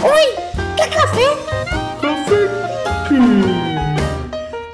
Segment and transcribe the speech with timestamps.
[0.00, 0.26] Oi,
[0.76, 1.24] quer café?
[2.00, 2.46] Café
[3.08, 3.16] com...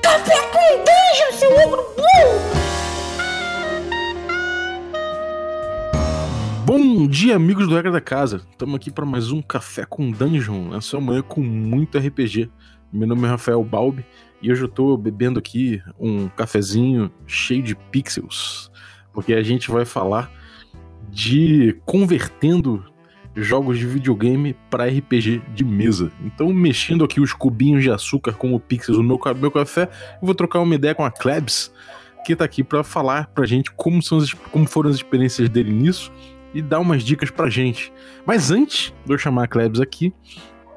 [0.03, 2.41] Café com dungeon, seu ogro burro!
[6.67, 8.43] Bom dia, amigos do Regra da Casa.
[8.51, 12.51] Estamos aqui para mais um Café com Dungeon, essa manhã com muito RPG.
[12.93, 14.05] Meu nome é Rafael Balbi
[14.43, 18.71] e hoje eu tô bebendo aqui um cafezinho cheio de pixels,
[19.11, 20.31] porque a gente vai falar
[21.09, 22.85] de convertendo
[23.37, 26.11] jogos de videogame para RPG de mesa.
[26.25, 29.89] Então, mexendo aqui os cubinhos de açúcar com o pixels no meu, café,
[30.21, 31.73] eu vou trocar uma ideia com a Klebs,
[32.25, 35.73] que tá aqui para falar pra gente como, são as, como foram as experiências dele
[35.73, 36.13] nisso
[36.55, 37.93] e dar umas dicas pra gente.
[38.25, 40.13] Mas antes de eu chamar a Klebs aqui,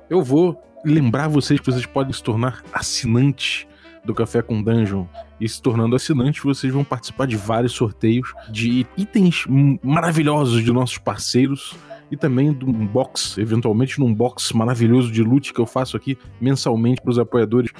[0.10, 3.68] eu vou lembrar vocês que vocês podem se tornar assinantes
[4.04, 5.05] do Café com Dungeon.
[5.40, 9.46] E se tornando assinante, vocês vão participar de vários sorteios de itens
[9.84, 11.76] maravilhosos de nossos parceiros
[12.12, 16.18] e também de um box, eventualmente num box maravilhoso de loot que eu faço aqui
[16.40, 17.72] mensalmente para os apoiadores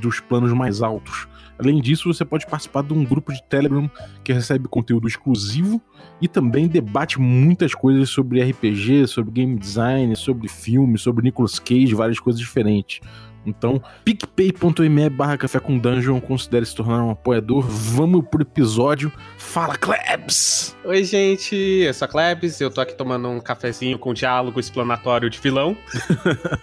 [0.00, 1.28] dos planos mais altos.
[1.58, 3.88] Além disso, você pode participar de um grupo de Telegram
[4.24, 5.80] que recebe conteúdo exclusivo
[6.20, 11.94] e também debate muitas coisas sobre RPG, sobre game design, sobre filme, sobre Nicolas Cage,
[11.94, 13.00] várias coisas diferentes.
[13.46, 17.62] Então, picpay.me barra café com dungeon, considere se tornar um apoiador.
[17.62, 19.12] Vamos pro episódio.
[19.36, 20.74] Fala, Klebs!
[20.84, 25.28] Oi, gente, eu sou a Klebs, eu tô aqui tomando um cafezinho com diálogo explanatório
[25.28, 25.76] de vilão.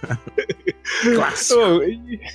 [1.16, 1.82] Clássico!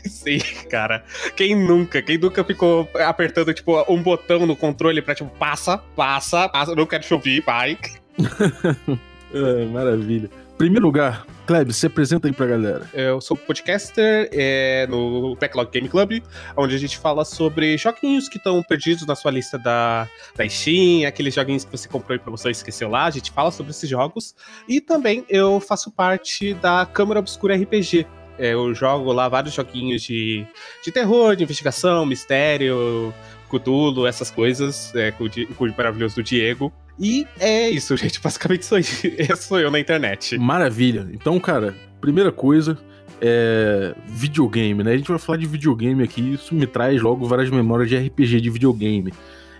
[0.05, 0.39] Sim,
[0.71, 1.05] cara.
[1.35, 6.49] Quem nunca, quem nunca ficou apertando, tipo, um botão no controle pra, tipo, passa, passa,
[6.49, 7.79] passa, não quero chover, vai.
[9.35, 10.31] é, maravilha.
[10.59, 12.89] Primeiro lugar, Klebs, se apresenta aí pra galera.
[12.95, 16.23] Eu sou podcaster é, no Backlog Game Club,
[16.57, 21.07] onde a gente fala sobre joguinhos que estão perdidos na sua lista da, da Steam,
[21.07, 23.89] aqueles joguinhos que você comprou e promoção e esqueceu lá, a gente fala sobre esses
[23.89, 24.35] jogos.
[24.67, 28.07] E também eu faço parte da Câmara Obscura RPG,
[28.39, 30.47] é, eu jogo lá vários joguinhos de,
[30.83, 33.13] de terror, de investigação, mistério,
[33.51, 36.73] Cthulhu, essas coisas, é, com, o, com o maravilhoso do Diego.
[36.99, 38.21] E é isso, gente.
[38.21, 38.81] Basicamente aí.
[38.81, 40.39] Esse sou eu na internet.
[40.39, 41.09] Maravilha.
[41.13, 42.79] Então, cara, primeira coisa
[43.21, 44.93] é videogame, né?
[44.93, 48.41] A gente vai falar de videogame aqui, isso me traz logo várias memórias de RPG
[48.41, 49.13] de videogame.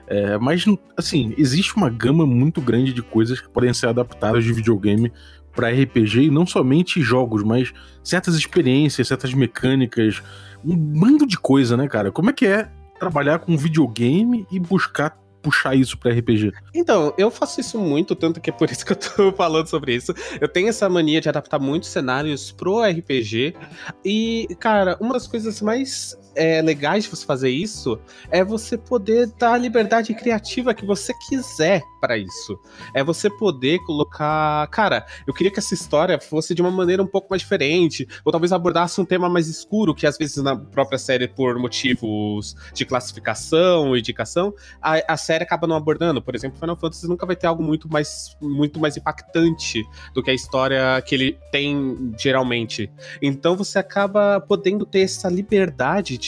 [0.07, 0.65] É, mas,
[0.97, 5.13] assim, existe uma gama muito grande de coisas que podem ser adaptadas de videogame
[5.53, 7.73] para RPG e não somente jogos, mas
[8.05, 10.23] certas experiências, certas mecânicas,
[10.65, 12.13] um bando de coisa, né, cara?
[12.13, 16.53] Como é que é trabalhar com videogame e buscar puxar isso para RPG?
[16.75, 19.95] Então, eu faço isso muito, tanto que é por isso que eu tô falando sobre
[19.95, 20.13] isso.
[20.41, 23.55] Eu tenho essa mania de adaptar muitos cenários pro RPG.
[24.05, 27.99] E, cara, uma das coisas mais é, legais de você fazer isso
[28.31, 32.59] é você poder dar a liberdade criativa que você quiser para isso.
[32.95, 34.67] É você poder colocar.
[34.69, 38.31] Cara, eu queria que essa história fosse de uma maneira um pouco mais diferente, ou
[38.31, 42.85] talvez abordasse um tema mais escuro, que às vezes na própria série, por motivos de
[42.85, 46.23] classificação indicação, a, a série acaba não abordando.
[46.23, 50.31] Por exemplo, Final Fantasy nunca vai ter algo muito mais, muito mais impactante do que
[50.31, 52.91] a história que ele tem geralmente.
[53.21, 56.26] Então você acaba podendo ter essa liberdade de,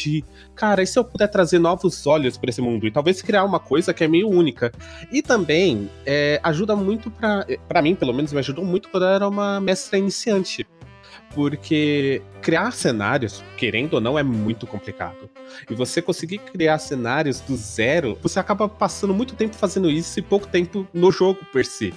[0.55, 2.87] cara, e se eu puder trazer novos olhos para esse mundo?
[2.87, 4.73] E talvez criar uma coisa que é meio única.
[5.13, 9.11] E também é, ajuda muito para para mim, pelo menos, me ajudou muito quando eu
[9.11, 10.67] era uma mestra iniciante
[11.35, 15.29] porque criar cenários, querendo ou não, é muito complicado.
[15.71, 20.23] E você conseguir criar cenários do zero, você acaba passando muito tempo fazendo isso e
[20.23, 21.93] pouco tempo no jogo per si.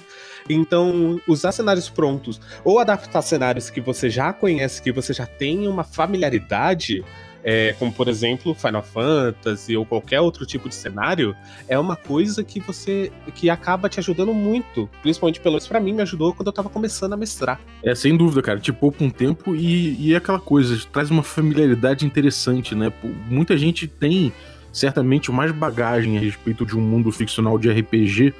[0.48, 5.68] Então, usar cenários prontos ou adaptar cenários que você já conhece, que você já tem
[5.68, 7.04] uma familiaridade,
[7.44, 11.34] é, como por exemplo Final Fantasy ou qualquer outro tipo de cenário,
[11.68, 14.88] é uma coisa que você que acaba te ajudando muito.
[15.02, 17.60] Principalmente, pelo menos pra mim, me ajudou quando eu tava começando a mestrar.
[17.82, 18.60] É, sem dúvida, cara.
[18.60, 22.92] Te poupa um tempo e, e é aquela coisa, traz uma familiaridade interessante, né?
[23.28, 24.32] Muita gente tem
[24.72, 28.32] certamente mais bagagem a respeito de um mundo ficcional de RPG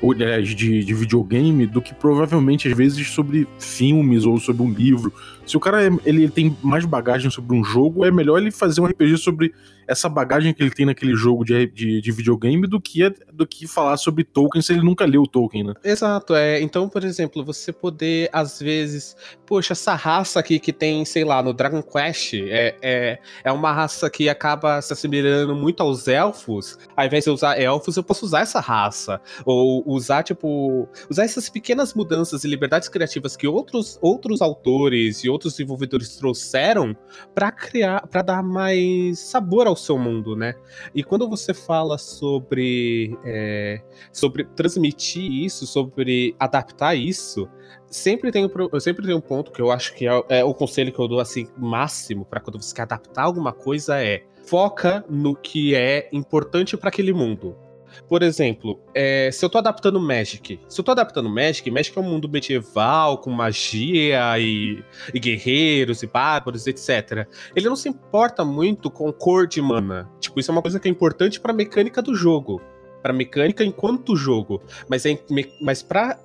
[0.00, 4.70] ou aliás, de, de videogame, do que provavelmente às vezes sobre filmes ou sobre um
[4.70, 5.12] livro.
[5.48, 8.80] Se o cara é, ele tem mais bagagem sobre um jogo, é melhor ele fazer
[8.80, 9.52] um RPG sobre
[9.88, 13.66] essa bagagem que ele tem naquele jogo de, de, de, videogame do que, do que
[13.66, 15.72] falar sobre Tolkien se ele nunca leu Tolkien, né?
[15.82, 16.60] Exato, é.
[16.60, 21.42] Então, por exemplo, você poder, às vezes, poxa, essa raça aqui que tem, sei lá,
[21.42, 26.78] no Dragon Quest, é, é, é uma raça que acaba se assemelhando muito aos elfos.
[26.94, 29.18] Ao invés de usar elfos, eu posso usar essa raça.
[29.46, 35.30] Ou usar, tipo, usar essas pequenas mudanças e liberdades criativas que outros, outros autores e
[35.30, 36.96] outros desenvolvedores trouxeram
[37.34, 40.54] para criar, para dar mais sabor ao seu mundo, né?
[40.94, 43.82] E quando você fala sobre, é,
[44.12, 47.48] sobre transmitir isso, sobre adaptar isso,
[47.86, 50.92] sempre tem, eu sempre tenho um ponto que eu acho que é, é o conselho
[50.92, 55.36] que eu dou assim máximo para quando você quer adaptar alguma coisa é foca no
[55.36, 57.67] que é importante para aquele mundo.
[58.08, 62.00] Por exemplo, é, se eu tô adaptando Magic, se eu tô adaptando Magic, Magic é
[62.00, 67.26] um mundo medieval, com magia e, e guerreiros e bárbaros, etc.
[67.54, 70.08] Ele não se importa muito com cor de mana.
[70.20, 72.60] Tipo, isso é uma coisa que é importante pra mecânica do jogo.
[73.02, 74.62] Pra mecânica enquanto jogo.
[74.88, 75.18] Mas, é,
[75.60, 76.18] mas pra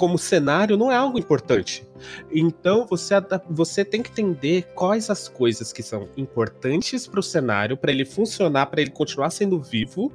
[0.00, 1.86] como cenário não é algo importante.
[2.32, 3.14] Então você,
[3.50, 8.06] você tem que entender quais as coisas que são importantes para o cenário, para ele
[8.06, 10.10] funcionar, para ele continuar sendo vivo,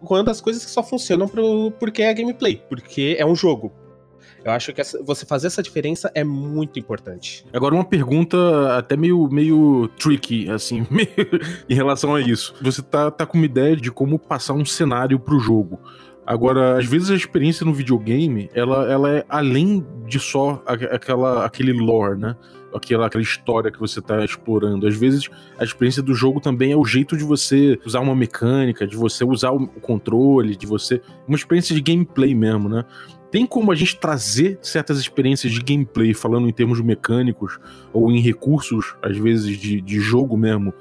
[0.00, 3.72] quanto as coisas que só funcionam pro, porque é gameplay, porque é um jogo.
[4.44, 7.44] Eu acho que essa, você fazer essa diferença é muito importante.
[7.52, 11.08] Agora, uma pergunta até meio, meio tricky, assim, meio,
[11.68, 12.54] em relação a isso.
[12.62, 15.80] Você tá, tá com uma ideia de como passar um cenário pro jogo.
[16.28, 21.72] Agora, às vezes a experiência no videogame, ela, ela é além de só aquela, aquele
[21.72, 22.36] lore, né?
[22.74, 24.86] Aquela, aquela história que você está explorando.
[24.86, 28.86] Às vezes, a experiência do jogo também é o jeito de você usar uma mecânica,
[28.86, 31.00] de você usar o controle, de você.
[31.26, 32.84] Uma experiência de gameplay mesmo, né?
[33.30, 37.58] Tem como a gente trazer certas experiências de gameplay, falando em termos mecânicos,
[37.90, 40.74] ou em recursos, às vezes, de, de jogo mesmo,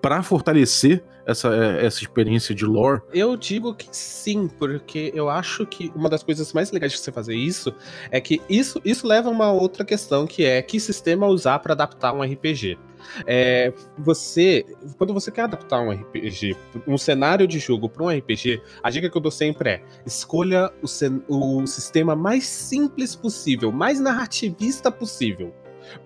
[0.00, 3.02] para fortalecer essa, é, essa experiência de lore?
[3.12, 7.12] Eu digo que sim, porque eu acho que uma das coisas mais legais de você
[7.12, 7.74] fazer isso
[8.10, 11.72] é que isso, isso leva a uma outra questão que é que sistema usar para
[11.72, 12.78] adaptar um RPG.
[13.26, 14.64] É, você,
[14.96, 16.56] quando você quer adaptar um RPG,
[16.86, 20.72] um cenário de jogo para um RPG, a dica que eu dou sempre é: escolha
[20.82, 25.54] o, o sistema mais simples possível, mais narrativista possível.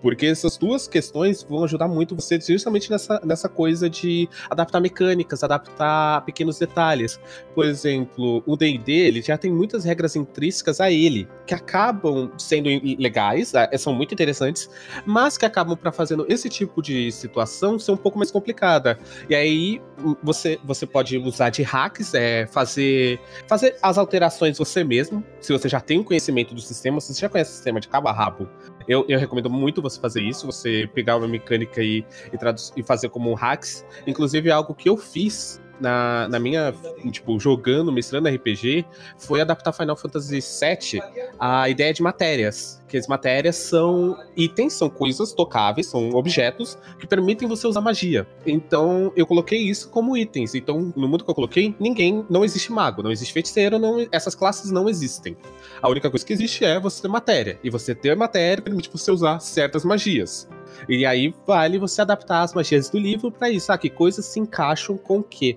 [0.01, 5.43] Porque essas duas questões vão ajudar muito você justamente nessa, nessa coisa de adaptar mecânicas,
[5.43, 7.19] adaptar pequenos detalhes.
[7.53, 12.69] Por exemplo, o D&D, ele já tem muitas regras intrínsecas a ele, que acabam sendo
[12.97, 14.69] legais, ah, são muito interessantes,
[15.05, 18.97] mas que acabam para fazendo esse tipo de situação ser um pouco mais complicada.
[19.29, 19.81] E aí
[20.23, 25.67] você, você pode usar de hacks, é, fazer, fazer as alterações você mesmo, se você
[25.67, 28.13] já tem o conhecimento do sistema, se você já conhece o sistema de cabo a
[28.13, 28.47] rabo,
[28.89, 31.99] eu, eu recomendo muito você fazer isso, você pegar uma mecânica e,
[32.33, 32.37] e,
[32.75, 33.85] e fazer como um hacks.
[34.07, 36.73] Inclusive, algo que eu fiz na, na minha,
[37.11, 38.83] tipo, jogando, mestrando RPG,
[39.17, 41.01] foi adaptar Final Fantasy VII
[41.39, 42.78] a ideia de matérias.
[42.89, 48.27] Que as matérias são itens, são coisas tocáveis, são objetos que permitem você usar magia.
[48.45, 50.55] Então, eu coloquei isso como itens.
[50.55, 54.35] Então, no mundo que eu coloquei, ninguém, não existe mago, não existe feiticeiro, não, essas
[54.35, 55.37] classes não existem.
[55.81, 57.59] A única coisa que existe é você ter matéria.
[57.63, 60.49] E você ter matéria permite você usar certas magias.
[60.87, 63.71] E aí vale você adaptar as magias do livro para isso.
[63.71, 65.55] Ah, que coisas se encaixam com o quê?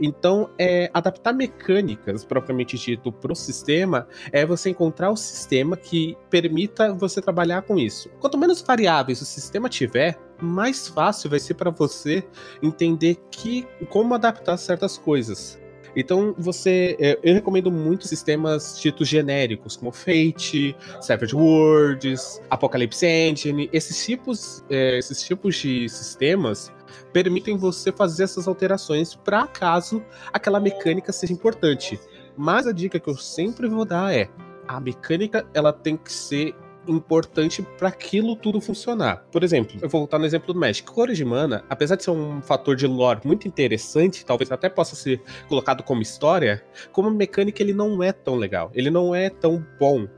[0.00, 6.16] Então, é, adaptar mecânicas, propriamente dito, para o sistema é você encontrar o sistema que
[6.28, 8.08] permita você trabalhar com isso.
[8.20, 12.24] Quanto menos variáveis o sistema tiver, mais fácil vai ser para você
[12.62, 15.60] entender que, como adaptar certas coisas.
[15.94, 16.96] Então, você.
[17.00, 23.68] É, eu recomendo muito sistemas ditos genéricos, como Fate, Savage Worlds, Apocalypse Engine.
[23.72, 26.72] Esses tipos, é, esses tipos de sistemas
[27.12, 30.02] permitem você fazer essas alterações para caso
[30.32, 31.98] aquela mecânica seja importante.
[32.36, 34.28] Mas a dica que eu sempre vou dar é:
[34.66, 36.54] a mecânica ela tem que ser
[36.88, 39.24] importante para aquilo tudo funcionar.
[39.30, 40.90] Por exemplo, eu vou voltar no exemplo do Magic.
[40.90, 44.96] Cores de mana, apesar de ser um fator de lore muito interessante, talvez até possa
[44.96, 49.64] ser colocado como história, como mecânica ele não é tão legal, ele não é tão
[49.78, 50.08] bom.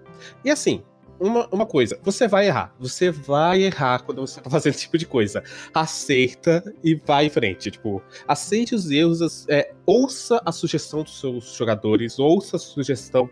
[0.44, 0.82] E assim,
[1.22, 2.74] uma, uma coisa, você vai errar.
[2.80, 5.42] Você vai errar quando você tá fazendo esse tipo de coisa.
[5.72, 7.70] Aceita e vai em frente.
[7.70, 13.30] Tipo, aceite os erros, é, ouça a sugestão dos seus jogadores, ouça a sugestão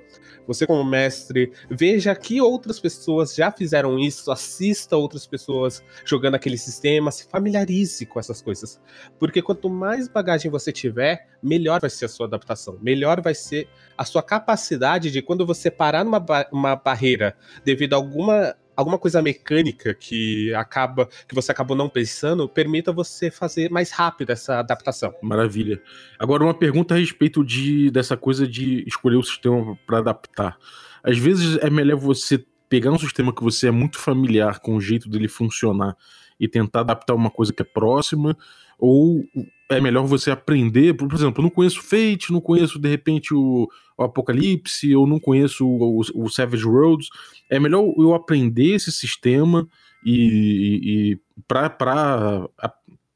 [0.52, 6.58] você como mestre, veja que outras pessoas já fizeram isso, assista outras pessoas jogando aquele
[6.58, 8.80] sistema, se familiarize com essas coisas.
[9.16, 13.68] Porque quanto mais bagagem você tiver, melhor vai ser a sua adaptação, melhor vai ser
[13.96, 18.98] a sua capacidade de quando você parar numa ba uma barreira devido a alguma alguma
[18.98, 24.58] coisa mecânica que acaba que você acabou não pensando permita você fazer mais rápido essa
[24.58, 25.14] adaptação.
[25.22, 25.80] Maravilha.
[26.18, 30.56] Agora uma pergunta a respeito de dessa coisa de escolher o sistema para adaptar.
[31.02, 34.80] Às vezes é melhor você pegar um sistema que você é muito familiar com o
[34.80, 35.96] jeito dele funcionar
[36.38, 38.36] e tentar adaptar uma coisa que é próxima,
[38.80, 39.22] ou
[39.70, 43.68] é melhor você aprender, por exemplo, eu não conheço Fate, não conheço de repente o,
[43.96, 47.08] o Apocalipse, eu não conheço o, o, o, Savage Worlds,
[47.48, 49.68] é melhor eu aprender esse sistema
[50.04, 52.48] e, e para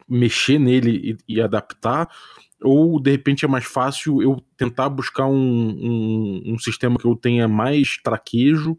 [0.09, 2.09] mexer nele e, e adaptar,
[2.63, 7.17] ou de repente é mais fácil eu tentar buscar um, um, um sistema que eu
[7.17, 8.79] tenha mais traquejo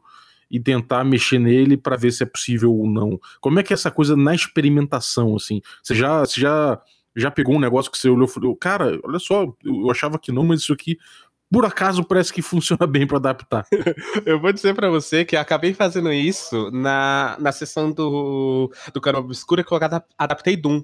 [0.56, 3.20] e tentar mexer nele para ver se é possível ou não.
[3.42, 5.62] Como é que é essa coisa na experimentação, assim?
[5.84, 6.82] Você já, você já,
[7.14, 10.32] já pegou um negócio que você olhou e falou, cara, olha só, eu achava que
[10.32, 10.98] não, mas isso aqui
[11.52, 13.66] por acaso parece que funciona bem para adaptar.
[14.26, 19.22] eu vou dizer para você que acabei fazendo isso na, na sessão do, do Canal
[19.22, 19.80] Obscura que eu
[20.18, 20.82] adaptei Doom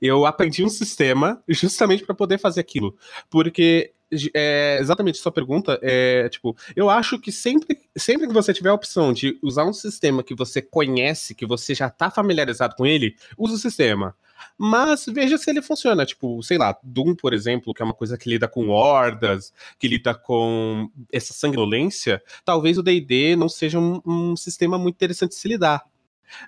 [0.00, 2.96] eu aprendi um sistema justamente para poder fazer aquilo.
[3.30, 3.92] Porque
[4.34, 8.74] é, exatamente sua pergunta é tipo, eu acho que sempre, sempre que você tiver a
[8.74, 13.16] opção de usar um sistema que você conhece, que você já está familiarizado com ele,
[13.36, 14.14] use o sistema.
[14.58, 16.04] Mas veja se ele funciona.
[16.06, 19.88] Tipo, sei lá, Doom, por exemplo, que é uma coisa que lida com hordas, que
[19.88, 25.36] lida com essa sanguinolência, talvez o DD não seja um, um sistema muito interessante de
[25.36, 25.82] se lidar.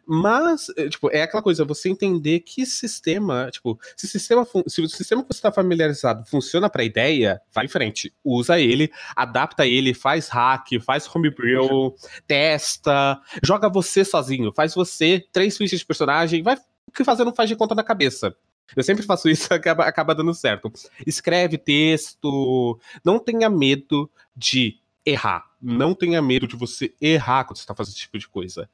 [0.07, 4.89] Mas, eh, tipo, é aquela coisa, você entender que sistema, tipo, se sistema, se o
[4.89, 9.67] sistema que você está familiarizado funciona para a ideia, vai em frente, usa ele, adapta
[9.67, 11.95] ele, faz hack, faz homebrew,
[12.27, 16.57] testa, joga você sozinho, faz você três fichas de personagem, vai
[16.95, 18.35] que fazer não faz de conta na cabeça.
[18.77, 20.71] Eu sempre faço isso, acaba, acaba dando certo.
[21.07, 24.79] Escreve texto, não tenha medo de
[25.09, 25.45] errar.
[25.61, 28.69] Não tenha medo de você errar quando você está fazendo esse tipo de coisa.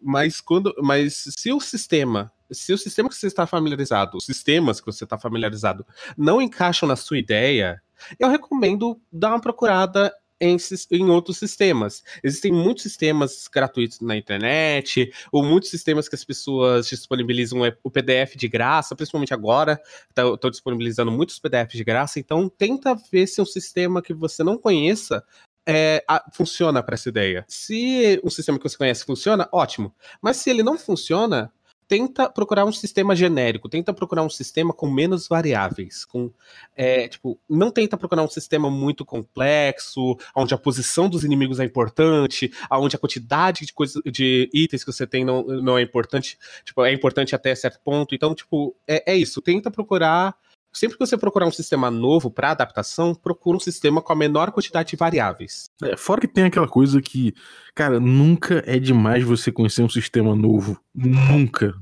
[0.00, 4.80] Mas quando, mas se o sistema, se o sistema que você está familiarizado, os sistemas
[4.80, 7.82] que você está familiarizado, não encaixam na sua ideia,
[8.18, 10.56] eu recomendo dar uma procurada em,
[10.90, 12.02] em, outros sistemas.
[12.24, 18.36] Existem muitos sistemas gratuitos na internet, ou muitos sistemas que as pessoas disponibilizam o PDF
[18.36, 23.40] de graça, principalmente agora, estou tá, disponibilizando muitos PDFs de graça, então tenta ver se
[23.42, 25.22] um sistema que você não conheça
[25.70, 27.44] é, a, funciona para essa ideia.
[27.46, 29.94] Se um sistema que você conhece funciona, ótimo.
[30.20, 31.52] Mas se ele não funciona,
[31.86, 36.32] tenta procurar um sistema genérico, tenta procurar um sistema com menos variáveis, com
[36.76, 41.64] é, tipo, não tenta procurar um sistema muito complexo, onde a posição dos inimigos é
[41.64, 46.36] importante, onde a quantidade de coisas, de itens que você tem não, não é importante,
[46.64, 48.12] tipo, é importante até certo ponto.
[48.12, 49.40] Então, tipo, é, é isso.
[49.40, 50.34] Tenta procurar
[50.72, 54.52] Sempre que você procurar um sistema novo para adaptação, procura um sistema com a menor
[54.52, 55.68] quantidade de variáveis.
[55.82, 57.34] É, fora que tem aquela coisa que,
[57.74, 60.80] cara, nunca é demais você conhecer um sistema novo.
[60.94, 61.74] Nunca.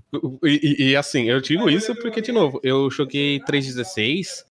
[0.42, 4.47] E, e, e assim, eu digo isso porque, de novo, eu joguei 3.16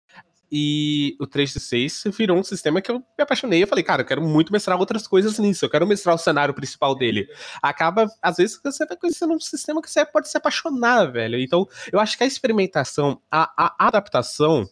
[0.51, 3.63] e o 3D6 virou um sistema que eu me apaixonei.
[3.63, 5.65] Eu falei, cara, eu quero muito mestrar outras coisas nisso.
[5.65, 7.27] Eu quero mestrar o cenário principal dele.
[7.61, 11.39] Acaba, às vezes, você vai conhecendo um sistema que você pode se apaixonar, velho.
[11.39, 14.67] Então, eu acho que a experimentação, a, a adaptação,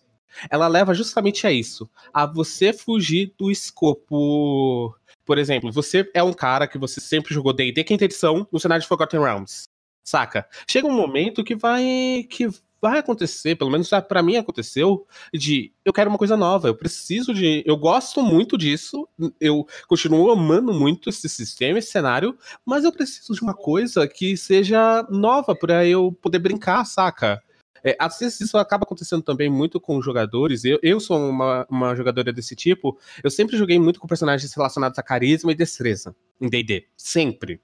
[0.49, 1.89] ela leva justamente a isso.
[2.13, 4.95] A você fugir do escopo.
[5.25, 8.81] Por exemplo, você é um cara que você sempre jogou D&D quinta edição no cenário
[8.81, 9.63] de Forgotten Realms.
[10.03, 10.47] Saca?
[10.69, 12.47] Chega um momento que vai que
[12.81, 17.33] vai acontecer, pelo menos para mim aconteceu, de eu quero uma coisa nova, eu preciso
[17.33, 17.63] de.
[17.65, 19.07] Eu gosto muito disso,
[19.39, 24.37] eu continuo amando muito esse sistema, esse cenário, mas eu preciso de uma coisa que
[24.37, 27.41] seja nova para eu poder brincar, saca?
[27.85, 30.65] É, às vezes isso acaba acontecendo também muito com jogadores.
[30.65, 32.97] Eu, eu sou uma, uma jogadora desse tipo.
[33.23, 36.87] Eu sempre joguei muito com personagens relacionados a carisma e destreza em DD.
[36.97, 37.61] Sempre.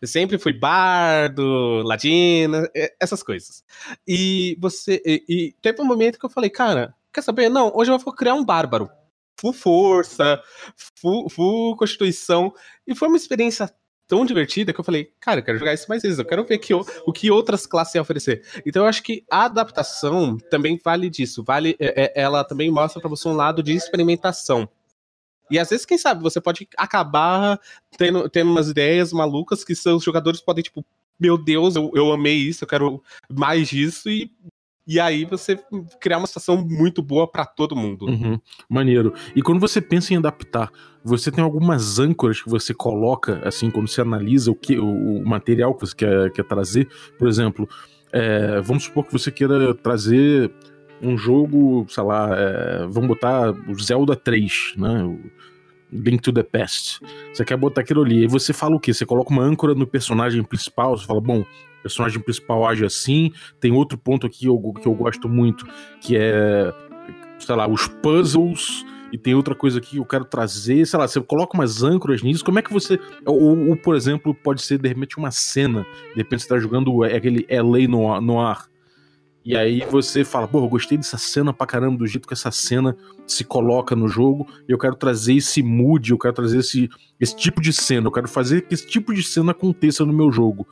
[0.00, 2.68] Eu sempre fui bardo, ladino,
[3.00, 3.64] essas coisas.
[4.06, 5.02] E você.
[5.04, 7.48] E, e, teve um momento que eu falei, cara, quer saber?
[7.48, 8.90] Não, hoje eu vou criar um bárbaro.
[9.40, 10.40] Full força,
[11.00, 12.52] full, full constituição.
[12.86, 13.68] E foi uma experiência
[14.06, 16.58] tão divertida que eu falei, cara, eu quero jogar isso mais vezes, eu quero ver
[16.58, 18.42] que, o, que outras classes oferecer.
[18.66, 23.00] Então eu acho que a adaptação também vale disso, vale, é, é ela também mostra
[23.00, 24.68] para você um lado de experimentação.
[25.50, 27.60] E às vezes, quem sabe, você pode acabar
[27.96, 30.84] tendo, tendo umas ideias malucas que seus jogadores podem, tipo,
[31.18, 34.30] meu Deus, eu, eu amei isso, eu quero mais disso, e,
[34.86, 35.58] e aí você
[36.00, 38.06] criar uma situação muito boa para todo mundo.
[38.06, 39.14] Uhum, maneiro.
[39.34, 40.70] E quando você pensa em adaptar,
[41.04, 45.74] você tem algumas âncoras que você coloca, assim, quando você analisa o, que, o, material
[45.74, 46.88] que você quer, quer trazer?
[47.18, 47.68] Por exemplo,
[48.12, 50.52] é, vamos supor que você queira trazer
[51.02, 55.02] um jogo, sei lá, é, vamos botar o Zelda 3, né?
[55.04, 55.18] O
[55.92, 57.00] Link to the Past.
[57.32, 58.24] Você quer botar aquilo ali.
[58.24, 58.92] E você fala o quê?
[58.92, 63.32] Você coloca uma âncora no personagem principal, você fala, bom, o personagem principal age assim.
[63.60, 65.66] Tem outro ponto aqui que eu, gosto muito,
[66.00, 66.72] que é,
[67.38, 71.06] sei lá, os puzzles e tem outra coisa aqui que eu quero trazer, sei lá,
[71.06, 72.98] você coloca umas âncoras nisso, como é que você.
[73.24, 77.04] Ou, ou por exemplo, pode ser de repente uma cena, de repente você tá jogando
[77.04, 78.66] aquele LA no, no ar.
[79.44, 82.50] E aí você fala, pô, eu gostei dessa cena pra caramba, do jeito que essa
[82.50, 82.96] cena
[83.26, 86.88] se coloca no jogo, e eu quero trazer esse mood, eu quero trazer esse,
[87.20, 90.32] esse tipo de cena, eu quero fazer que esse tipo de cena aconteça no meu
[90.32, 90.66] jogo.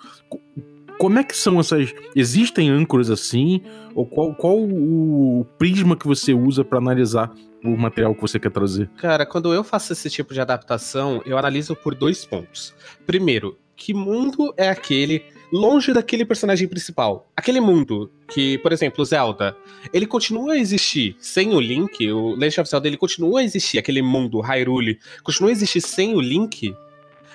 [0.98, 1.92] Como é que são essas.
[2.14, 3.60] Existem âncoras assim?
[3.94, 7.30] Ou qual, qual o prisma que você usa para analisar
[7.64, 8.88] o material que você quer trazer?
[8.96, 12.74] Cara, quando eu faço esse tipo de adaptação, eu analiso por dois pontos.
[13.04, 17.30] Primeiro, que mundo é aquele longe daquele personagem principal.
[17.36, 19.54] Aquele mundo que, por exemplo, Zelda,
[19.92, 23.78] ele continua a existir sem o Link, o Legend of Zelda ele continua a existir,
[23.78, 26.74] aquele mundo Hyrule continua a existir sem o Link.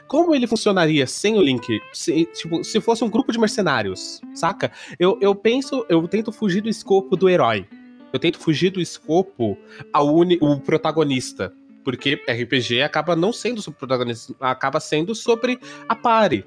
[0.08, 1.80] Como ele funcionaria sem o Link?
[1.94, 4.72] Se, tipo, se fosse um grupo de mercenários, saca?
[4.98, 7.68] Eu, eu penso, eu tento fugir do escopo do herói.
[8.12, 9.58] Eu tento fugir do escopo
[9.94, 11.54] ao uni, o protagonista
[11.88, 15.58] porque RPG acaba não sendo sobre o protagonista, acaba sendo sobre
[15.88, 16.46] a pare.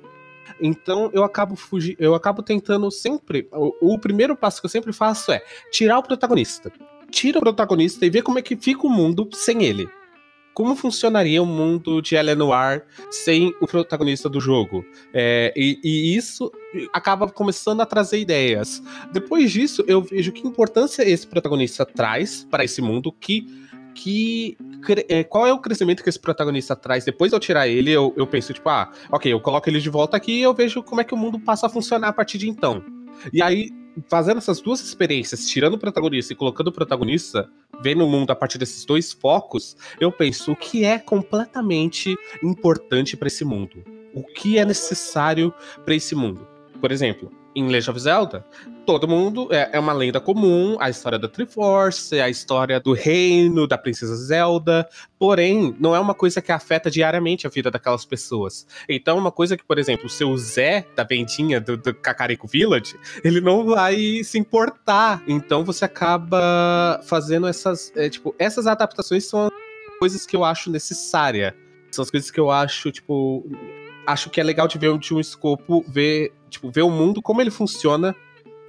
[0.61, 3.49] Então eu acabo fugir, eu acabo tentando sempre.
[3.53, 6.73] O, o, primeiro passo que eu sempre faço é tirar o protagonista.
[7.11, 9.89] Tira o protagonista e ver como é que fica o mundo sem ele.
[10.53, 14.85] Como funcionaria o mundo de Eleanor sem o protagonista do jogo?
[15.15, 16.53] É, e, e, isso
[16.93, 18.83] acaba começando a trazer ideias.
[19.13, 23.47] Depois disso, eu vejo que importância esse protagonista traz para esse mundo que
[23.95, 24.57] que.
[25.09, 27.05] É, qual é o crescimento que esse protagonista traz?
[27.05, 29.91] Depois de eu tirar ele, eu, eu penso, tipo, ah, ok, eu coloco ele de
[29.91, 32.39] volta aqui e eu vejo como é que o mundo passa a funcionar a partir
[32.39, 32.83] de então.
[33.33, 33.71] E aí,
[34.09, 37.49] fazendo essas duas experiências, tirando o protagonista e colocando o protagonista,
[37.83, 43.17] vendo o mundo a partir desses dois focos, eu penso o que é completamente importante
[43.17, 43.85] para esse mundo.
[44.15, 45.53] O que é necessário
[45.85, 46.47] para esse mundo.
[46.81, 48.45] Por exemplo, em Legend of Zelda,
[48.87, 53.67] todo mundo é, é, uma lenda comum, a história da Triforce, a história do reino
[53.67, 54.89] da princesa Zelda,
[55.19, 58.67] porém, não é uma coisa que afeta diariamente a vida daquelas pessoas.
[58.89, 61.97] Então, uma coisa que, por exemplo, o seu Zé da vendinha do, do
[62.51, 65.23] Village, ele não vai se importar.
[65.27, 69.51] Então, você acaba fazendo essas, é, tipo, essas adaptações são
[69.99, 71.55] coisas que eu acho necessária.
[71.91, 73.45] São as coisas que eu acho, tipo,
[74.07, 77.41] acho que é legal de ver de um escopo, ver, tipo, ver o mundo, como
[77.41, 78.15] ele funciona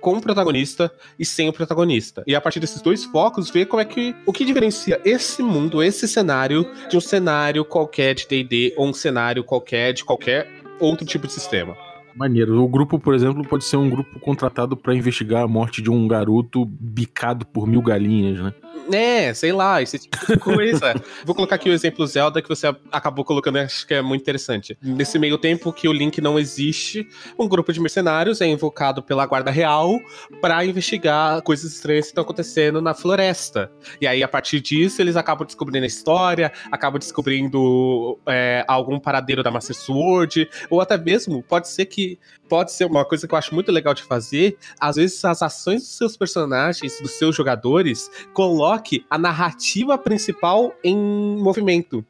[0.02, 2.24] com o protagonista e sem o protagonista.
[2.26, 4.16] E a partir desses dois focos, ver como é que.
[4.26, 8.94] O que diferencia esse mundo, esse cenário, de um cenário qualquer de DD ou um
[8.94, 11.78] cenário qualquer de qualquer outro tipo de sistema.
[12.16, 12.62] Maneiro.
[12.62, 16.08] O grupo, por exemplo, pode ser um grupo contratado para investigar a morte de um
[16.08, 18.54] garoto bicado por mil galinhas, né?
[18.94, 20.94] É, sei lá, esse tipo de coisa.
[21.26, 24.78] Vou colocar aqui o exemplo Zelda que você acabou colocando, acho que é muito interessante.
[24.82, 29.26] Nesse meio tempo que o Link não existe, um grupo de mercenários é invocado pela
[29.26, 30.00] Guarda Real
[30.42, 33.72] para investigar coisas estranhas que estão acontecendo na floresta.
[34.00, 39.44] E aí, a partir disso, eles acabam descobrindo a história, acabam descobrindo é, algum paradeiro
[39.44, 42.20] da Master Sword, ou até mesmo pode ser que
[42.52, 44.58] pode ser uma coisa que eu acho muito legal de fazer.
[44.78, 50.94] Às vezes, as ações dos seus personagens, dos seus jogadores, coloque a narrativa principal em
[50.94, 52.06] movimento.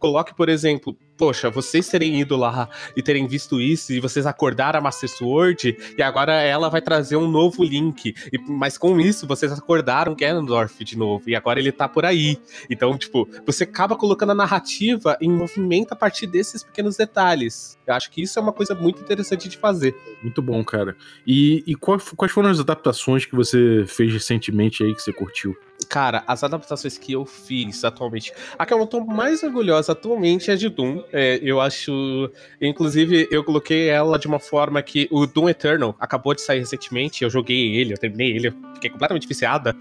[0.00, 4.78] Coloque, por exemplo, poxa, vocês terem ido lá e terem visto isso e vocês acordaram
[4.78, 8.14] a Master Sword e agora ela vai trazer um novo Link.
[8.32, 12.38] E, mas com isso, vocês acordaram Ganondorf de novo e agora ele tá por aí.
[12.68, 17.78] Então, tipo, você acaba colocando a narrativa em movimento a partir desses pequenos detalhes.
[17.86, 19.94] Eu acho que isso é uma coisa muito interessante de fazer.
[20.22, 20.96] Muito bom, cara.
[21.26, 25.56] E, e quais foram as adaptações que você fez recentemente aí que você curtiu?
[25.88, 28.32] Cara, as adaptações que eu fiz atualmente.
[28.58, 31.02] A que eu tô mais orgulhosa atualmente é de Doom.
[31.12, 32.30] É, eu acho.
[32.60, 37.22] Inclusive, eu coloquei ela de uma forma que o Doom Eternal acabou de sair recentemente.
[37.22, 39.76] Eu joguei ele, eu terminei ele, eu fiquei completamente viciada.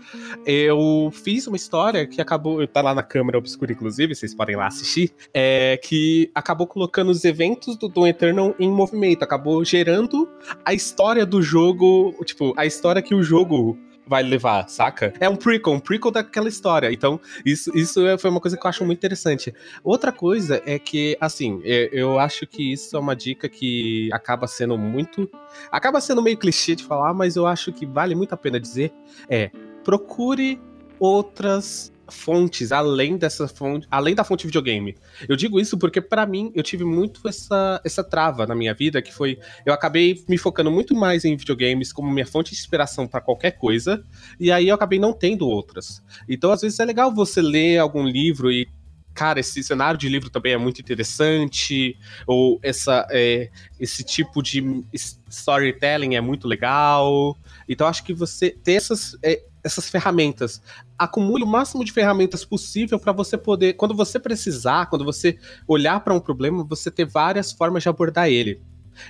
[0.45, 2.65] Eu fiz uma história que acabou.
[2.67, 5.11] Tá lá na câmera obscura, inclusive, vocês podem lá assistir.
[5.33, 9.23] É, que acabou colocando os eventos do Doom Eternal em movimento.
[9.23, 10.29] Acabou gerando
[10.65, 12.13] a história do jogo.
[12.25, 15.13] Tipo, a história que o jogo vai levar, saca?
[15.19, 16.91] É um prequel, um prequel daquela história.
[16.91, 19.53] Então, isso, isso é, foi uma coisa que eu acho muito interessante.
[19.83, 24.47] Outra coisa é que, assim, é, eu acho que isso é uma dica que acaba
[24.47, 25.29] sendo muito.
[25.71, 28.91] Acaba sendo meio clichê de falar, mas eu acho que vale muito a pena dizer.
[29.29, 29.49] É,
[29.83, 30.61] procure
[30.99, 34.95] outras fontes além dessa fonte, além da fonte videogame.
[35.27, 39.01] Eu digo isso porque para mim eu tive muito essa essa trava na minha vida
[39.01, 43.07] que foi eu acabei me focando muito mais em videogames como minha fonte de inspiração
[43.07, 44.03] para qualquer coisa
[44.39, 46.01] e aí eu acabei não tendo outras.
[46.29, 48.67] Então às vezes é legal você ler algum livro e
[49.13, 51.95] cara, esse cenário de livro também é muito interessante,
[52.25, 54.83] ou essa, é, esse tipo de
[55.29, 57.37] storytelling é muito legal.
[57.69, 59.15] Então acho que você ter essas.
[59.21, 60.61] É, essas ferramentas.
[61.03, 65.37] Acumule o máximo de ferramentas possível para você poder, quando você precisar, quando você
[65.67, 68.61] olhar para um problema, você ter várias formas de abordar ele.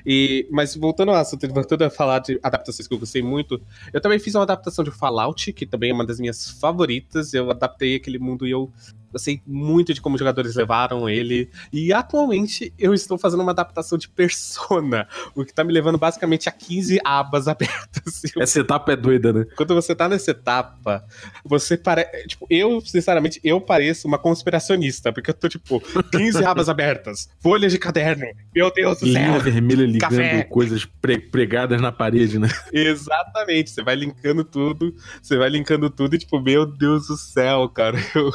[0.06, 4.01] E, mas voltando ao assunto, voltando a falar de adaptações que eu gostei muito, eu
[4.01, 7.34] também fiz uma adaptação de Fallout, que também é uma das minhas favoritas.
[7.34, 8.71] Eu adaptei aquele mundo e eu
[9.13, 11.49] Gostei muito de como os jogadores levaram ele.
[11.71, 16.49] E atualmente eu estou fazendo uma adaptação de Persona, o que tá me levando basicamente
[16.49, 18.23] a 15 abas abertas.
[18.38, 19.45] Essa etapa é doida, né?
[19.56, 21.06] Quando você tá nessa etapa,
[21.45, 22.28] você parece.
[22.28, 27.71] Tipo, eu, sinceramente, eu pareço uma conspiracionista, porque eu tô, tipo, 15 abas abertas, folhas
[27.71, 28.26] de caderno.
[28.54, 29.39] Meu Deus do Linha céu!
[29.41, 30.43] vermelha ligando Café.
[30.43, 32.49] coisas pre- pregadas na parede, né?
[32.73, 37.67] Exatamente, você vai linkando tudo, você vai linkando tudo e, tipo, meu Deus do céu,
[37.69, 38.32] cara, eu,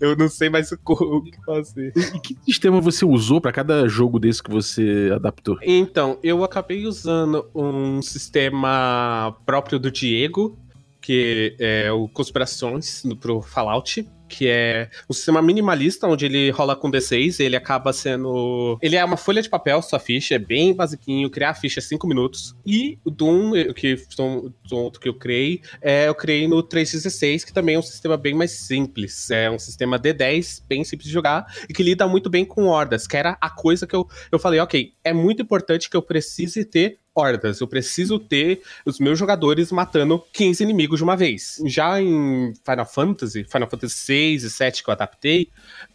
[0.00, 1.92] eu não sei mais o que fazer.
[1.96, 5.58] E que sistema você usou pra cada jogo desse que você adaptou?
[5.62, 10.58] Então, eu acabei usando um sistema próprio do Diego,
[11.00, 16.90] que é o Conspirações pro Fallout, que é um sistema minimalista, onde ele rola com
[16.90, 18.78] D6, ele acaba sendo...
[18.80, 21.82] Ele é uma folha de papel, sua ficha, é bem basiquinho, criar a ficha é
[21.82, 22.54] 5 minutos.
[22.64, 27.52] E o Doom, que, Doom, Doom que eu criei, é, eu criei no 316, que
[27.52, 29.30] também é um sistema bem mais simples.
[29.30, 33.06] É um sistema D10, bem simples de jogar, e que lida muito bem com hordas,
[33.06, 36.64] que era a coisa que eu, eu falei, ok, é muito importante que eu precise
[36.64, 37.60] ter hordas.
[37.60, 41.60] Eu preciso ter os meus jogadores matando 15 inimigos de uma vez.
[41.66, 45.48] Já em Final Fantasy, Final Fantasy 6 e 7 que eu adaptei,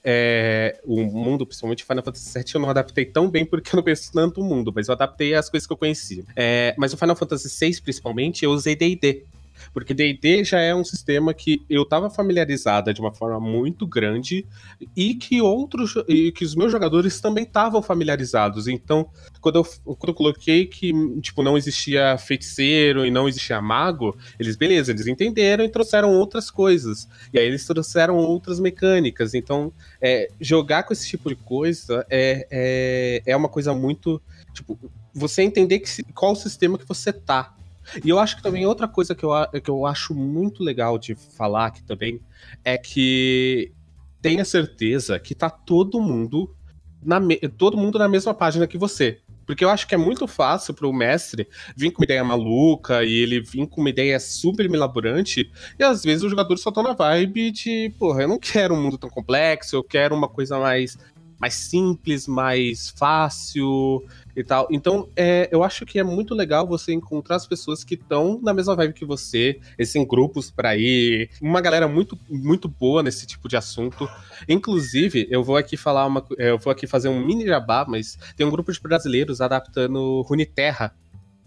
[0.04, 3.84] é, o mundo, principalmente Final Fantasy 7, eu não adaptei tão bem porque eu não
[3.84, 6.24] conheço tanto o mundo, mas eu adaptei as coisas que eu conhecia.
[6.36, 9.24] É, mas o Final Fantasy 6, principalmente, eu usei D&D.
[9.74, 14.46] Porque D&D já é um sistema que eu estava familiarizada de uma forma muito grande
[14.96, 18.68] e que outros e que os meus jogadores também estavam familiarizados.
[18.68, 19.10] Então,
[19.42, 19.64] quando eu,
[19.96, 25.08] quando eu coloquei que tipo não existia feiticeiro e não existia mago, eles beleza, eles
[25.08, 27.08] entenderam e trouxeram outras coisas.
[27.34, 29.34] E aí eles trouxeram outras mecânicas.
[29.34, 34.22] Então, é, jogar com esse tipo de coisa é, é, é uma coisa muito
[34.54, 34.78] tipo
[35.14, 37.56] você entender que, qual o sistema que você tá.
[38.04, 39.32] E eu acho que também outra coisa que eu,
[39.64, 42.20] que eu acho muito legal de falar aqui também
[42.64, 43.72] é que
[44.22, 46.56] tenha certeza que tá todo mundo
[47.04, 47.20] na,
[47.58, 49.20] todo mundo na mesma página que você.
[49.46, 53.14] Porque eu acho que é muito fácil pro mestre vir com uma ideia maluca e
[53.14, 56.94] ele vir com uma ideia super elaborante, e às vezes os jogadores só estão na
[56.94, 60.98] vibe de, porra, eu não quero um mundo tão complexo, eu quero uma coisa mais,
[61.44, 64.02] mais simples, mais fácil
[64.34, 64.66] e tal.
[64.72, 68.54] Então, é, eu acho que é muito legal você encontrar as pessoas que estão na
[68.54, 73.50] mesma vibe que você, esses grupos pra ir, uma galera muito, muito boa nesse tipo
[73.50, 74.08] de assunto.
[74.48, 78.18] Inclusive, eu vou aqui falar uma, co- eu vou aqui fazer um mini jabá, mas
[78.38, 80.96] tem um grupo de brasileiros adaptando Runeterra,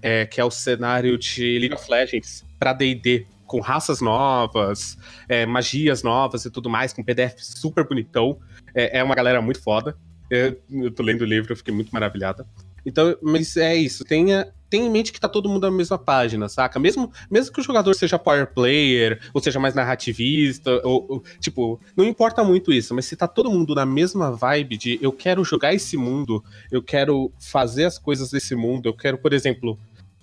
[0.02, 5.46] é, que é o cenário de League of Legends pra D&D, com raças novas, é,
[5.46, 8.38] magias novas e tudo mais, com PDF super bonitão.
[8.76, 9.96] É, é uma galera muito foda.
[10.30, 12.46] Eu, eu tô lendo o livro, eu fiquei muito maravilhada.
[12.84, 16.48] Então, mas é isso, tenha, tenha em mente que tá todo mundo na mesma página,
[16.48, 16.78] saca?
[16.78, 21.80] Mesmo, mesmo que o jogador seja power player, ou seja mais narrativista, ou, ou, tipo,
[21.96, 25.42] não importa muito isso, mas se tá todo mundo na mesma vibe de eu quero
[25.42, 29.76] jogar esse mundo, eu quero fazer as coisas desse mundo, eu quero, por exemplo,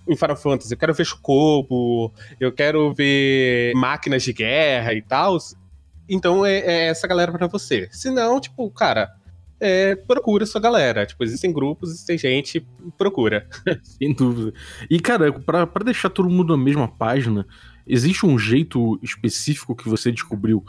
[0.08, 5.36] em Final Fantasy, eu quero ver Chocobo, eu quero ver máquinas de guerra e tal.
[6.08, 7.88] Então é, é essa galera pra você.
[7.90, 9.10] Se não, tipo, cara,
[9.60, 11.06] é, procura sua galera.
[11.06, 12.66] Tipo, existem grupos, existem gente,
[12.98, 13.48] procura.
[13.82, 14.52] Sem dúvida.
[14.90, 17.46] E, cara, pra, pra deixar todo mundo na mesma página,
[17.86, 20.64] existe um jeito específico que você descobriu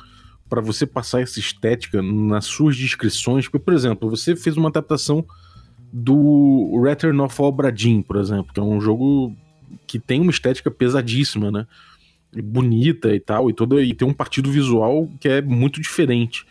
[0.47, 3.47] pra você passar essa estética nas suas descrições?
[3.47, 5.25] Por exemplo, você fez uma adaptação
[5.91, 9.35] do Return of Obra Dinn, por exemplo, que é um jogo
[9.87, 11.67] que tem uma estética pesadíssima, né?
[12.41, 16.45] Bonita e tal, e, toda, e tem um partido visual que é muito diferente.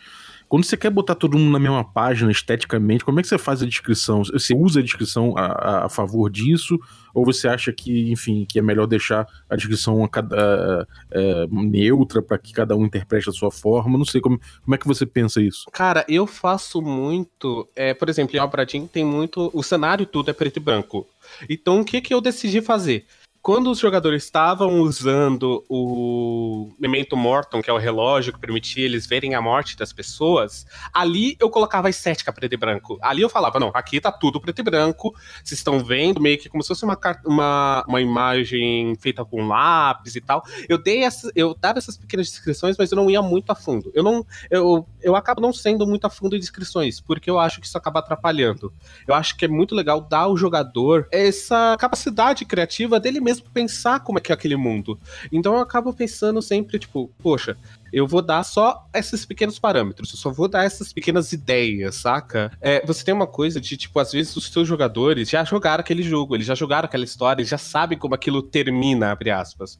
[0.47, 3.63] Quando você quer botar todo mundo na mesma página esteticamente, como é que você faz
[3.63, 4.23] a descrição?
[4.23, 6.79] Você usa a descrição a, a, favor disso?
[7.13, 12.21] Ou você acha que, enfim, que é melhor deixar a descrição a cada, é, neutra
[12.21, 13.97] para que cada um interprete a sua forma?
[13.97, 15.65] Não sei, como, como é que você pensa isso?
[15.71, 17.67] Cara, eu faço muito.
[17.75, 19.49] É, por exemplo, em Albradim tem muito.
[19.53, 21.07] O cenário tudo é preto e branco.
[21.49, 23.05] Então o que, que eu decidi fazer?
[23.45, 29.05] Quando os jogadores estavam usando o Memento Morton, que é o relógio que permitia eles
[29.05, 32.97] verem a morte das pessoas, ali eu colocava a estética preto e branco.
[33.03, 36.49] Ali eu falava, não, aqui tá tudo preto e branco, vocês estão vendo meio que
[36.49, 40.43] como se fosse uma, uma, uma imagem feita com lápis e tal.
[40.67, 43.91] Eu dei essa, eu dava essas pequenas descrições, mas eu não ia muito a fundo.
[43.93, 47.61] Eu não, eu, eu acabo não sendo muito a fundo em descrições, porque eu acho
[47.61, 48.73] que isso acaba atrapalhando.
[49.07, 53.49] Eu acho que é muito legal dar ao jogador essa capacidade criativa dele mesmo mesmo
[53.51, 54.99] pensar como é que é aquele mundo.
[55.31, 57.57] Então eu acabo pensando sempre, tipo, poxa,
[57.91, 62.51] eu vou dar só esses pequenos parâmetros, eu só vou dar essas pequenas ideias, saca?
[62.59, 66.03] É, você tem uma coisa de, tipo, às vezes os seus jogadores já jogaram aquele
[66.03, 69.79] jogo, eles já jogaram aquela história, eles já sabem como aquilo termina, abre aspas.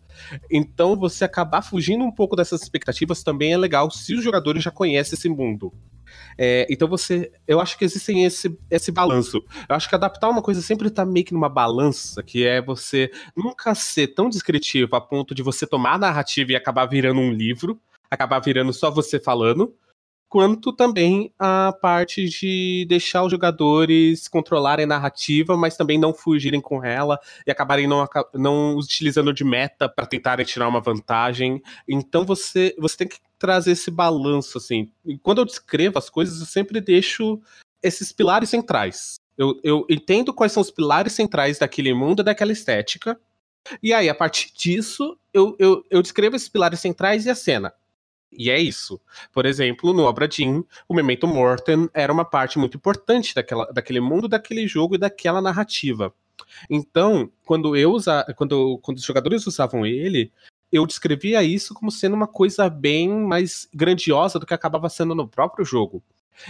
[0.49, 4.71] Então você acabar fugindo um pouco dessas expectativas também é legal se os jogadores já
[4.71, 5.73] conhecem esse mundo.
[6.37, 7.31] É, então você.
[7.47, 9.43] Eu acho que existe esse, esse balanço.
[9.67, 13.11] Eu acho que adaptar uma coisa sempre tá meio que numa balança, que é você
[13.35, 17.31] nunca ser tão descritivo a ponto de você tomar a narrativa e acabar virando um
[17.31, 19.73] livro, acabar virando só você falando,
[20.35, 26.59] quanto também a parte de deixar os jogadores controlarem a narrativa, mas também não fugirem
[26.59, 27.17] com ela
[27.47, 31.63] e acabarem não, não utilizando de meta para tentarem tirar uma vantagem.
[31.87, 34.91] Então você, você tem que trazer esse balanço, assim.
[35.05, 37.39] E quando eu descrevo as coisas, eu sempre deixo
[37.81, 39.15] esses pilares centrais.
[39.37, 43.17] Eu, eu entendo quais são os pilares centrais daquele mundo, daquela estética.
[43.81, 47.73] E aí, a partir disso, eu, eu, eu descrevo esses pilares centrais e a cena.
[48.37, 48.99] E é isso.
[49.31, 53.99] Por exemplo, no Obra Dinn, o Memento Mortem era uma parte muito importante daquela, daquele
[53.99, 56.13] mundo, daquele jogo e daquela narrativa.
[56.69, 60.31] Então, quando eu usa, quando, quando os jogadores usavam ele,
[60.71, 65.27] eu descrevia isso como sendo uma coisa bem mais grandiosa do que acabava sendo no
[65.27, 66.03] próprio jogo.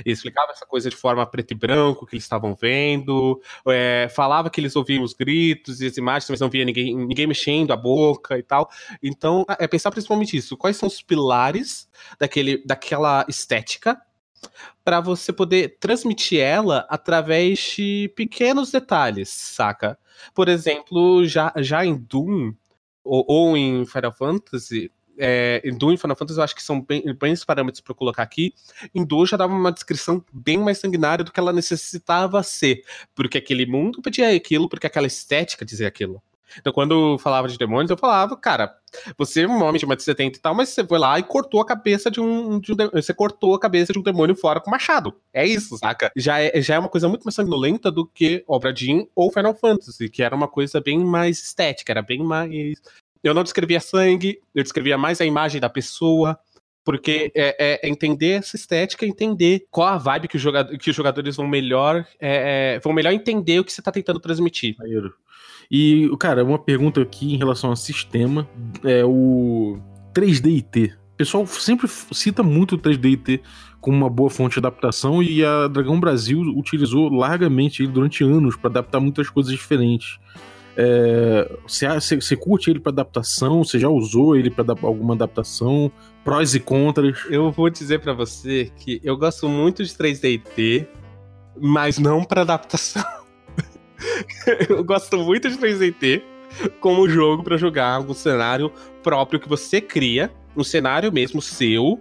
[0.05, 4.49] Ele explicava essa coisa de forma preto e branco, que eles estavam vendo, é, falava
[4.49, 7.77] que eles ouviam os gritos e as imagens, mas não via ninguém, ninguém mexendo a
[7.77, 8.69] boca e tal.
[9.01, 10.57] Então, é pensar principalmente isso.
[10.57, 13.99] Quais são os pilares daquele, daquela estética
[14.83, 19.97] para você poder transmitir ela através de pequenos detalhes, saca?
[20.33, 22.53] Por exemplo, já, já em Doom,
[23.03, 27.03] ou, ou em Final Fantasy, é, Doom e Final Fantasy eu acho que são bem,
[27.13, 28.53] bem os parâmetros para colocar aqui.
[28.93, 33.65] Doom já dava uma descrição bem mais sanguinária do que ela necessitava ser, porque aquele
[33.65, 36.21] mundo pedia aquilo, porque aquela estética dizia aquilo.
[36.59, 38.75] Então, quando falava de demônios, eu falava, cara,
[39.17, 41.65] você é um homem de 1,70m e tal, mas você foi lá e cortou a
[41.65, 42.75] cabeça de um, de um.
[42.93, 45.13] Você cortou a cabeça de um demônio fora com machado.
[45.33, 46.11] É isso, saca?
[46.15, 49.55] Já é, já é uma coisa muito mais sanguinolenta do que Obra Dinn ou Final
[49.55, 52.81] Fantasy, que era uma coisa bem mais estética, era bem mais
[53.27, 56.37] eu não descrevia sangue, eu descrevia mais a imagem da pessoa,
[56.83, 61.35] porque é, é entender essa estética, entender qual a vibe que, jogador, que os jogadores
[61.35, 64.75] vão melhor, é, é, vão melhor entender o que você está tentando transmitir.
[65.71, 68.47] E, cara, uma pergunta aqui em relação ao sistema,
[68.83, 69.79] é o
[70.13, 73.41] 3D O pessoal sempre cita muito o 3D
[73.81, 78.55] como uma boa fonte de adaptação e a Dragão Brasil utilizou largamente ele durante anos
[78.55, 80.19] para adaptar muitas coisas diferentes.
[80.77, 83.63] É, você, curte ele para adaptação?
[83.63, 85.91] Você já usou ele para alguma adaptação?
[86.23, 87.25] Prós e contras?
[87.29, 90.87] Eu vou dizer para você que eu gosto muito de 3D
[91.59, 93.03] mas não para adaptação.
[94.69, 96.21] eu gosto muito de 3D
[96.79, 98.71] como jogo para jogar algum cenário
[99.03, 101.99] próprio que você cria, um cenário mesmo seu,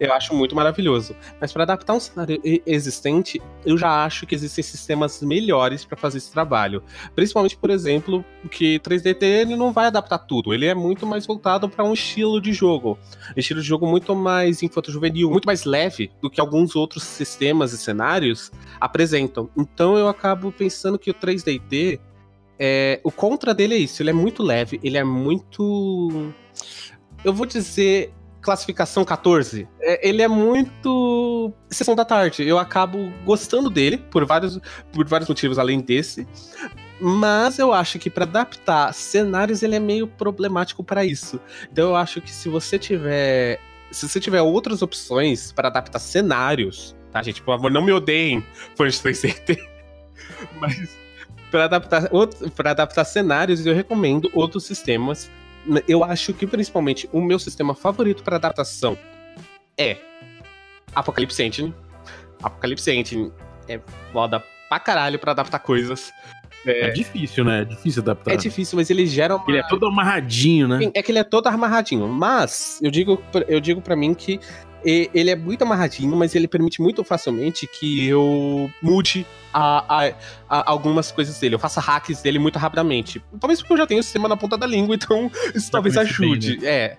[0.00, 1.14] eu acho muito maravilhoso.
[1.40, 6.18] Mas para adaptar um cenário existente, eu já acho que existem sistemas melhores para fazer
[6.18, 6.82] esse trabalho.
[7.14, 10.54] Principalmente, por exemplo, que 3DT ele não vai adaptar tudo.
[10.54, 12.98] Ele é muito mais voltado para um estilo de jogo.
[13.36, 17.72] Um estilo de jogo muito mais infanto-juvenil, muito mais leve do que alguns outros sistemas
[17.72, 19.48] e cenários apresentam.
[19.56, 22.00] Então eu acabo pensando que o 3DT
[22.58, 26.32] é, o contra dele é isso, ele é muito leve, ele é muito.
[27.24, 28.12] Eu vou dizer
[28.48, 29.68] classificação 14.
[29.78, 32.48] É, ele é muito sessão da tarde.
[32.48, 34.58] Eu acabo gostando dele por vários,
[34.90, 36.26] por vários motivos além desse.
[36.98, 41.38] Mas eu acho que para adaptar cenários ele é meio problemático para isso.
[41.70, 46.96] Então eu acho que se você tiver se você tiver outras opções para adaptar cenários,
[47.12, 47.42] tá, gente?
[47.42, 48.44] Por favor, não me odeiem,
[48.76, 49.58] fãs de 3CT.
[50.58, 50.96] Mas
[51.50, 52.08] para adaptar,
[52.56, 55.30] para adaptar cenários, eu recomendo outros sistemas
[55.86, 58.96] eu acho que principalmente o meu sistema favorito para adaptação
[59.76, 59.96] é
[60.94, 61.74] Apocalipse Engine.
[62.42, 63.32] Apocalipse Engine
[63.68, 63.80] é
[64.12, 66.12] foda pra caralho pra adaptar coisas.
[66.66, 66.86] É...
[66.86, 67.62] é, difícil, né?
[67.62, 68.32] É difícil adaptar.
[68.32, 69.44] É difícil, mas ele gera uma...
[69.48, 70.90] Ele é todo amarradinho, né?
[70.94, 72.08] É que ele é todo amarradinho.
[72.08, 74.40] Mas eu digo, eu digo para mim que
[74.84, 80.12] ele é muito amarradinho, mas ele permite muito facilmente que eu mude a, a,
[80.48, 81.54] a, algumas coisas dele.
[81.54, 83.22] Eu faça hacks dele muito rapidamente.
[83.40, 86.56] Talvez porque eu já tenho o sistema na ponta da língua, então isso talvez ajude.
[86.56, 86.68] Bem, né?
[86.68, 86.98] É.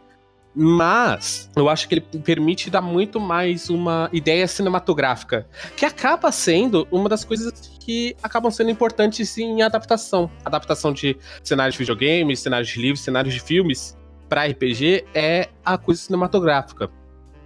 [0.56, 6.88] Mas eu acho que ele permite dar muito mais uma ideia cinematográfica, que acaba sendo
[6.92, 10.30] uma das coisas que acabam sendo importantes em adaptação.
[10.44, 13.96] Adaptação de cenários de videogames, cenários de livros, cenários de filmes
[14.28, 16.90] para RPG é a coisa cinematográfica.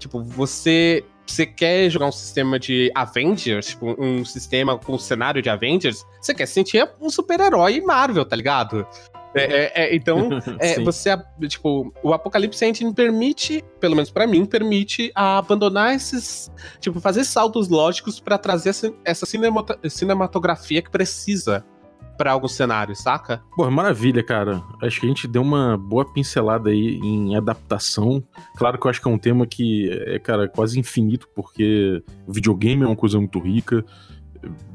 [0.03, 5.49] Tipo, você você quer jogar um sistema de Avengers, tipo, um sistema com cenário de
[5.49, 8.85] Avengers, você quer sentir um super-herói Marvel, tá ligado?
[9.33, 14.45] É, é, é, então, é, você, tipo, o Apocalipse Engine permite, pelo menos para mim,
[14.45, 19.25] permite abandonar esses, tipo, fazer saltos lógicos para trazer essa, essa
[19.89, 21.65] cinematografia que precisa
[22.17, 23.41] para alguns cenários, saca?
[23.55, 24.61] Pô, maravilha, cara.
[24.81, 28.23] Acho que a gente deu uma boa pincelada aí em adaptação.
[28.55, 32.83] Claro que eu acho que é um tema que é, cara, quase infinito, porque videogame
[32.83, 33.83] é uma coisa muito rica,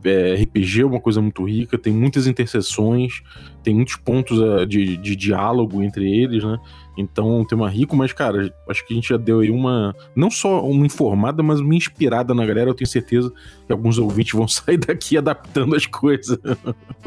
[0.05, 3.23] é, RPG é uma coisa muito rica, tem muitas interseções,
[3.63, 6.59] tem muitos pontos uh, de, de diálogo entre eles, né?
[6.97, 9.95] Então é um tema rico, mas, cara, acho que a gente já deu aí uma.
[10.17, 12.71] Não só uma informada, mas uma inspirada na galera.
[12.71, 13.33] Eu tenho certeza
[13.67, 16.37] que alguns ouvintes vão sair daqui adaptando as coisas.